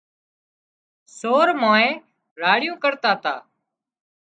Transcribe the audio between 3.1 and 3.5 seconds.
تا